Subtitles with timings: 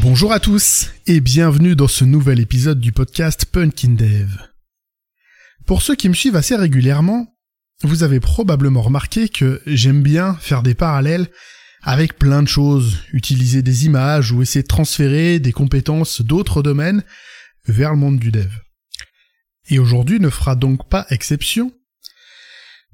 [0.00, 4.30] Bonjour à tous et bienvenue dans ce nouvel épisode du podcast Punkin Dev.
[5.66, 7.36] Pour ceux qui me suivent assez régulièrement,
[7.82, 11.28] vous avez probablement remarqué que j'aime bien faire des parallèles
[11.82, 17.04] avec plein de choses, utiliser des images ou essayer de transférer des compétences d'autres domaines
[17.66, 18.50] vers le monde du dev.
[19.68, 21.70] Et aujourd'hui ne fera donc pas exception.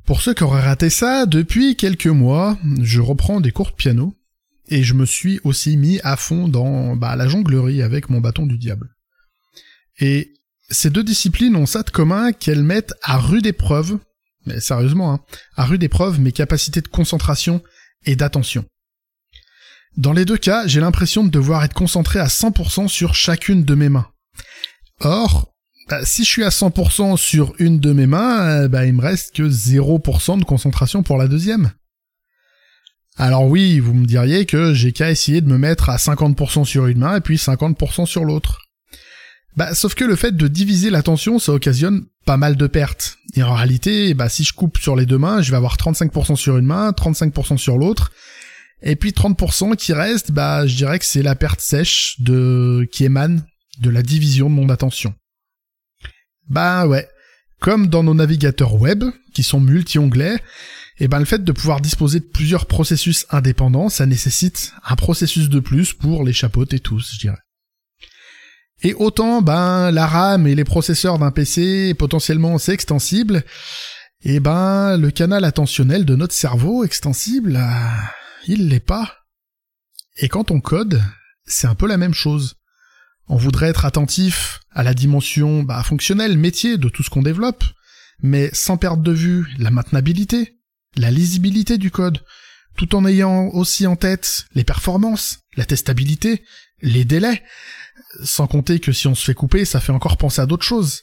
[0.05, 4.18] Pour ceux qui auraient raté ça, depuis quelques mois, je reprends des cours de piano
[4.69, 8.47] et je me suis aussi mis à fond dans bah, la jonglerie avec mon bâton
[8.47, 8.95] du diable.
[9.99, 10.35] Et
[10.71, 13.99] ces deux disciplines ont ça de commun qu'elles mettent à rude épreuve,
[14.47, 15.21] mais sérieusement, hein,
[15.57, 17.63] à rude épreuve mes capacités de concentration
[18.05, 18.65] et d'attention.
[19.97, 23.75] Dans les deux cas, j'ai l'impression de devoir être concentré à 100% sur chacune de
[23.75, 24.09] mes mains.
[25.01, 25.53] Or,
[25.89, 29.01] bah, si je suis à 100% sur une de mes mains, euh, bah, il me
[29.01, 31.73] reste que 0% de concentration pour la deuxième.
[33.19, 36.87] Alors oui, vous me diriez que j'ai qu'à essayer de me mettre à 50% sur
[36.87, 38.61] une main et puis 50% sur l'autre.
[39.57, 43.19] Bah, sauf que le fait de diviser l'attention, ça occasionne pas mal de pertes.
[43.35, 46.37] Et en réalité, bah, si je coupe sur les deux mains, je vais avoir 35%
[46.37, 48.13] sur une main, 35% sur l'autre.
[48.83, 53.05] Et puis 30% qui reste, bah, je dirais que c'est la perte sèche de, qui
[53.05, 53.45] émane
[53.81, 55.13] de la division de mon attention.
[56.49, 57.09] Bah ouais.
[57.59, 59.03] Comme dans nos navigateurs web,
[59.35, 60.39] qui sont multi-onglets,
[61.01, 64.97] et eh ben le fait de pouvoir disposer de plusieurs processus indépendants, ça nécessite un
[64.97, 67.39] processus de plus pour les chapeauter tous, je dirais.
[68.83, 73.45] Et autant, ben, la RAM et les processeurs d'un PC, potentiellement, c'est extensible,
[74.23, 77.91] et eh ben, le canal attentionnel de notre cerveau extensible, euh,
[78.49, 79.19] il l'est pas.
[80.17, 81.01] Et quand on code,
[81.45, 82.57] c'est un peu la même chose.
[83.29, 87.63] On voudrait être attentif à la dimension bah, fonctionnelle, métier de tout ce qu'on développe,
[88.21, 90.58] mais sans perdre de vue la maintenabilité,
[90.97, 92.25] la lisibilité du code,
[92.77, 96.45] tout en ayant aussi en tête les performances, la testabilité,
[96.81, 97.43] les délais,
[98.23, 101.03] sans compter que si on se fait couper, ça fait encore penser à d'autres choses.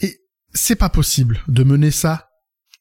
[0.00, 0.20] Et
[0.52, 2.28] c'est pas possible de mener ça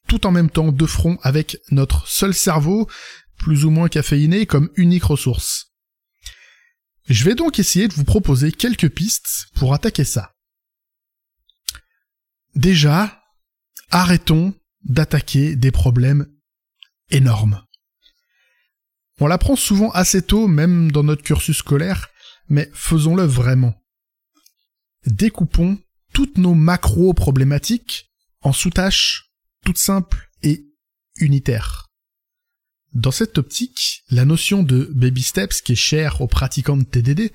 [0.08, 2.90] tout en même temps de front avec notre seul cerveau,
[3.38, 5.74] plus ou moins caféiné, comme unique ressource.
[7.08, 10.34] Je vais donc essayer de vous proposer quelques pistes pour attaquer ça.
[12.56, 13.24] Déjà,
[13.90, 16.28] arrêtons d'attaquer des problèmes
[17.10, 17.64] énormes.
[19.20, 22.10] On l'apprend souvent assez tôt, même dans notre cursus scolaire,
[22.50, 23.76] mais faisons-le vraiment.
[25.06, 25.78] Découpons
[26.14, 28.12] toutes nos macro-problématiques
[28.42, 29.34] en sous-tâches
[29.64, 30.66] toutes simples et
[31.18, 31.88] unitaires.
[32.94, 37.32] Dans cette optique, la notion de baby steps qui est chère aux pratiquants de TDD,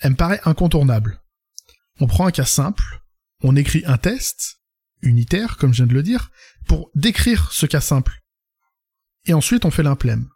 [0.00, 1.22] elle me paraît incontournable.
[1.98, 3.02] On prend un cas simple,
[3.42, 4.60] on écrit un test,
[5.02, 6.30] unitaire comme je viens de le dire,
[6.66, 8.22] pour décrire ce cas simple.
[9.24, 10.28] Et ensuite on fait l'implème.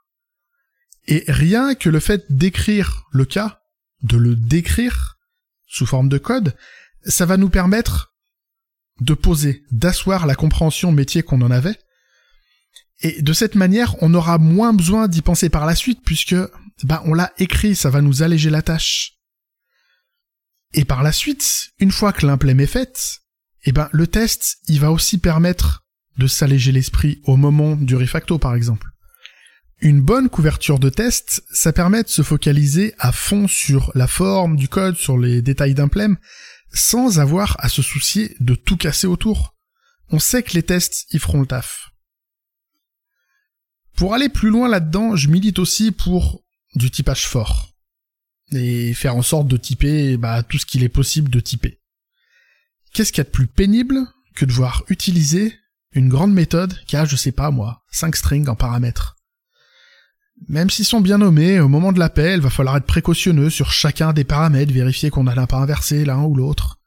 [1.06, 3.62] Et rien que le fait d'écrire le cas,
[4.02, 5.18] de le décrire
[5.66, 6.56] sous forme de code,
[7.04, 8.14] ça va nous permettre
[9.00, 11.78] de poser, d'asseoir la compréhension métier qu'on en avait,
[13.00, 16.36] et de cette manière, on aura moins besoin d'y penser par la suite, puisque
[16.84, 19.14] bah, on l'a écrit, ça va nous alléger la tâche.
[20.74, 23.22] Et par la suite, une fois que l'implème est faite,
[23.64, 25.84] eh ben, le test, il va aussi permettre
[26.18, 28.86] de s'alléger l'esprit au moment du refacto, par exemple.
[29.80, 34.56] Une bonne couverture de test, ça permet de se focaliser à fond sur la forme
[34.56, 36.18] du code, sur les détails d'implème,
[36.72, 39.56] sans avoir à se soucier de tout casser autour.
[40.10, 41.90] On sait que les tests, y feront le taf.
[43.96, 46.44] Pour aller plus loin là-dedans, je milite aussi pour
[46.74, 47.74] du typage fort.
[48.52, 51.79] Et faire en sorte de typer bah, tout ce qu'il est possible de typer.
[52.92, 55.54] Qu'est-ce qu'il y a de plus pénible que de voir utiliser
[55.92, 59.16] une grande méthode qui a, je sais pas moi, 5 strings en paramètres?
[60.48, 63.72] Même s'ils sont bien nommés, au moment de l'appel, il va falloir être précautionneux sur
[63.72, 66.80] chacun des paramètres, vérifier qu'on n'a pas inversé l'un ou l'autre.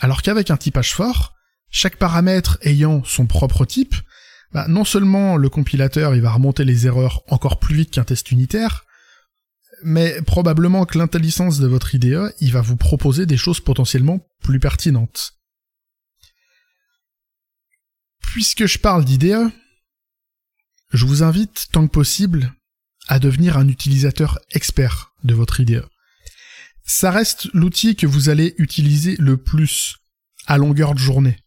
[0.00, 1.34] Alors qu'avec un typage fort,
[1.70, 3.94] chaque paramètre ayant son propre type,
[4.52, 8.30] bah, non seulement le compilateur il va remonter les erreurs encore plus vite qu'un test
[8.30, 8.84] unitaire,
[9.82, 14.60] mais probablement que l'intelligence de votre IDE, il va vous proposer des choses potentiellement plus
[14.60, 15.32] pertinentes.
[18.20, 19.50] Puisque je parle d'IDE,
[20.92, 22.52] je vous invite tant que possible
[23.08, 25.84] à devenir un utilisateur expert de votre IDE.
[26.84, 29.96] Ça reste l'outil que vous allez utiliser le plus
[30.46, 31.38] à longueur de journée.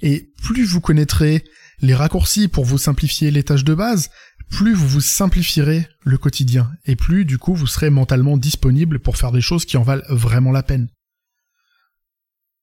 [0.00, 1.44] Et plus vous connaîtrez
[1.80, 4.10] les raccourcis pour vous simplifier les tâches de base,
[4.52, 9.16] plus vous vous simplifierez le quotidien, et plus du coup vous serez mentalement disponible pour
[9.16, 10.88] faire des choses qui en valent vraiment la peine.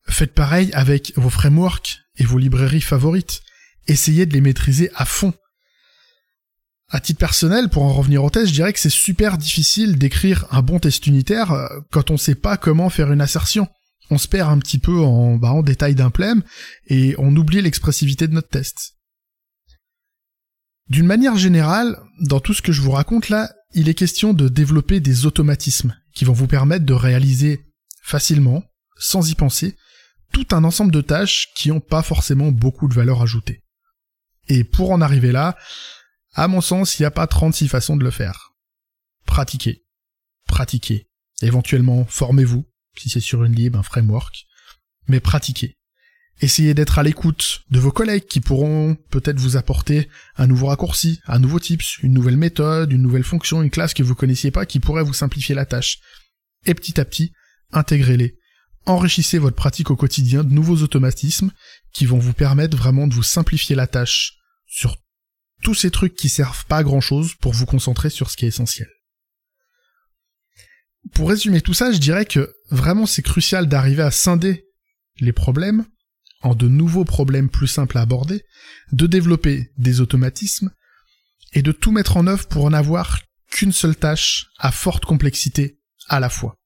[0.08, 3.42] Faites pareil avec vos frameworks et vos librairies favorites.
[3.88, 5.34] Essayez de les maîtriser à fond.
[6.90, 10.46] À titre personnel, pour en revenir au test, je dirais que c'est super difficile d'écrire
[10.52, 13.68] un bon test unitaire euh, quand on sait pas comment faire une assertion.
[14.10, 16.44] On se perd un petit peu en, bah, en détail d'un plème
[16.88, 18.99] et on oublie l'expressivité de notre test.
[20.90, 24.50] D'une manière générale, dans tout ce que je vous raconte là, il est question de
[24.50, 27.66] développer des automatismes qui vont vous permettre de réaliser
[28.02, 28.64] facilement,
[28.98, 29.78] sans y penser,
[30.34, 33.64] tout un ensemble de tâches qui n'ont pas forcément beaucoup de valeur ajoutée.
[34.48, 35.56] Et pour en arriver là,
[36.34, 38.54] à mon sens, il n'y a pas 36 façons de le faire.
[39.26, 39.86] Pratiquez.
[40.48, 41.08] Pratiquez.
[41.42, 42.66] Éventuellement, formez-vous,
[42.98, 44.46] si c'est sur une lib, un framework.
[45.08, 45.79] Mais pratiquez.
[46.42, 51.20] Essayez d'être à l'écoute de vos collègues qui pourront peut-être vous apporter un nouveau raccourci,
[51.28, 54.66] un nouveau tips, une nouvelle méthode, une nouvelle fonction, une classe que vous connaissiez pas
[54.66, 56.00] qui pourrait vous simplifier la tâche.
[56.66, 57.34] Et petit à petit,
[57.72, 58.38] intégrez-les.
[58.86, 61.52] Enrichissez votre pratique au quotidien de nouveaux automatismes
[61.94, 64.96] qui vont vous permettre vraiment de vous simplifier la tâche sur
[65.62, 68.46] tous ces trucs qui servent pas à grand chose pour vous concentrer sur ce qui
[68.46, 68.88] est essentiel.
[71.14, 74.66] Pour résumer tout ça, je dirais que vraiment c'est crucial d'arriver à scinder
[75.20, 75.86] les problèmes
[76.42, 78.44] en de nouveaux problèmes plus simples à aborder,
[78.92, 80.72] de développer des automatismes
[81.54, 83.20] et de tout mettre en œuvre pour en avoir
[83.50, 86.58] qu'une seule tâche à forte complexité à la fois.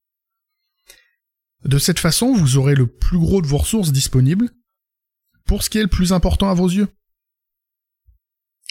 [1.64, 4.50] De cette façon, vous aurez le plus gros de vos ressources disponibles
[5.46, 6.88] pour ce qui est le plus important à vos yeux.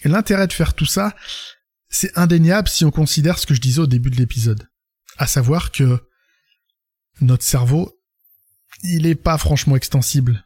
[0.03, 1.15] L'intérêt de faire tout ça,
[1.89, 4.67] c'est indéniable si on considère ce que je disais au début de l'épisode.
[5.17, 5.99] À savoir que
[7.21, 7.99] notre cerveau,
[8.83, 10.45] il est pas franchement extensible.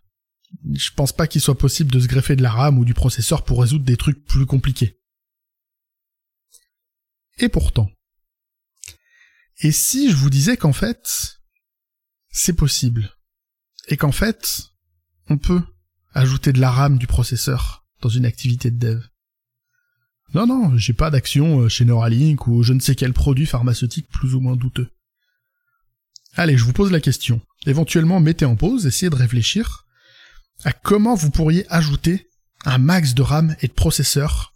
[0.74, 3.44] Je pense pas qu'il soit possible de se greffer de la RAM ou du processeur
[3.44, 5.00] pour résoudre des trucs plus compliqués.
[7.38, 7.90] Et pourtant.
[9.60, 11.40] Et si je vous disais qu'en fait,
[12.30, 13.16] c'est possible.
[13.88, 14.72] Et qu'en fait,
[15.30, 15.62] on peut
[16.14, 19.04] ajouter de la RAM du processeur dans une activité de dev.
[20.34, 24.10] Non, non, j'ai pas d'action euh, chez Neuralink ou je ne sais quel produit pharmaceutique
[24.10, 24.90] plus ou moins douteux.
[26.36, 27.42] Allez, je vous pose la question.
[27.66, 29.87] Éventuellement, mettez en pause, essayez de réfléchir
[30.63, 32.30] à comment vous pourriez ajouter
[32.65, 34.54] un max de RAM et de processeur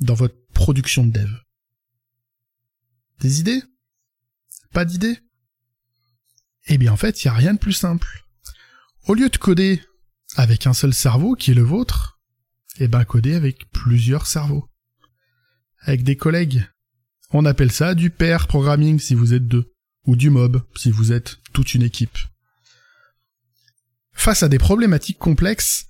[0.00, 1.30] dans votre production de dev.
[3.20, 3.62] Des idées?
[4.72, 5.18] Pas d'idées?
[6.66, 8.24] Eh bien en fait, il n'y a rien de plus simple.
[9.06, 9.82] Au lieu de coder
[10.36, 12.20] avec un seul cerveau qui est le vôtre,
[12.78, 14.68] eh ben coder avec plusieurs cerveaux
[15.82, 16.64] avec des collègues.
[17.30, 19.72] On appelle ça du pair programming si vous êtes deux,
[20.06, 22.18] ou du mob si vous êtes toute une équipe.
[24.22, 25.86] Face à des problématiques complexes,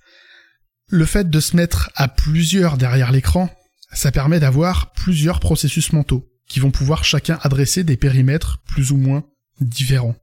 [0.87, 3.47] le fait de se mettre à plusieurs derrière l'écran,
[3.91, 8.97] ça permet d'avoir plusieurs processus mentaux, qui vont pouvoir chacun adresser des périmètres plus ou
[8.97, 9.23] moins
[9.61, 10.15] différents,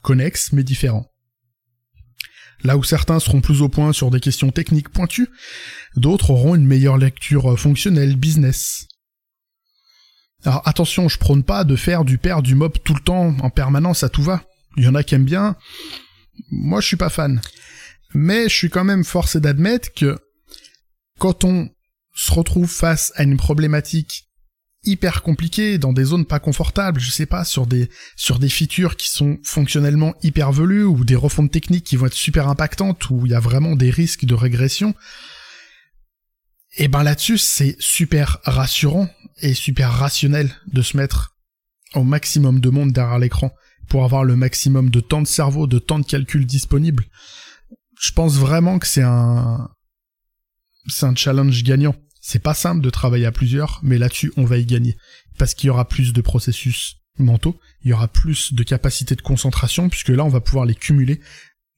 [0.00, 1.12] connexes mais différents.
[2.64, 5.28] Là où certains seront plus au point sur des questions techniques pointues,
[5.94, 8.86] d'autres auront une meilleure lecture fonctionnelle business,
[10.46, 13.50] alors attention, je prône pas de faire du père du mob tout le temps, en
[13.50, 14.42] permanence, à tout va.
[14.78, 15.54] Il y en a qui aiment bien.
[16.50, 17.40] Moi, je suis pas fan.
[18.14, 20.18] Mais je suis quand même forcé d'admettre que
[21.18, 21.68] quand on
[22.14, 24.28] se retrouve face à une problématique
[24.84, 28.96] hyper compliquée dans des zones pas confortables, je sais pas, sur des sur des features
[28.96, 33.26] qui sont fonctionnellement hyper velues ou des refontes techniques qui vont être super impactantes où
[33.26, 34.94] il y a vraiment des risques de régression.
[36.76, 39.08] Et ben là-dessus, c'est super rassurant
[39.40, 41.36] et super rationnel de se mettre
[41.94, 43.52] au maximum de monde derrière l'écran
[43.88, 47.04] pour avoir le maximum de temps de cerveau, de temps de calcul disponible.
[48.00, 49.70] Je pense vraiment que c'est un
[50.86, 51.94] c'est un challenge gagnant.
[52.20, 54.96] C'est pas simple de travailler à plusieurs, mais là-dessus on va y gagner
[55.38, 59.22] parce qu'il y aura plus de processus mentaux, il y aura plus de capacité de
[59.22, 61.20] concentration puisque là on va pouvoir les cumuler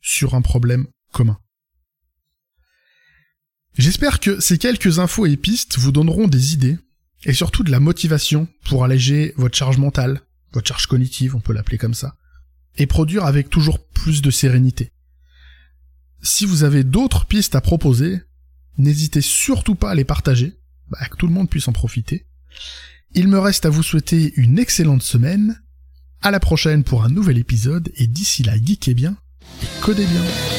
[0.00, 1.38] sur un problème commun.
[3.79, 6.79] J'espère que ces quelques infos et pistes vous donneront des idées
[7.25, 10.21] et surtout de la motivation pour alléger votre charge mentale,
[10.52, 12.16] votre charge cognitive, on peut l'appeler comme ça,
[12.76, 14.92] et produire avec toujours plus de sérénité.
[16.23, 18.23] Si vous avez d'autres pistes à proposer,
[18.78, 20.59] n'hésitez surtout pas à les partager,
[20.90, 22.26] bah, que tout le monde puisse en profiter.
[23.14, 25.61] Il me reste à vous souhaiter une excellente semaine,
[26.23, 29.16] à la prochaine pour un nouvel épisode, et d'ici là, geekez bien
[29.62, 30.50] et codez bien.